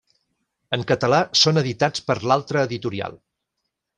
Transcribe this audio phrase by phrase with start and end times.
[0.77, 3.21] En català són editats per l'Altra Editorial.